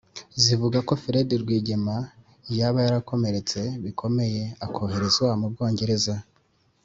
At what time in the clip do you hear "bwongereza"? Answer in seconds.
5.53-6.15